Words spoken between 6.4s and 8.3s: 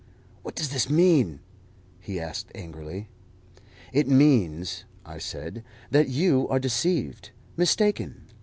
are deceived mistaken.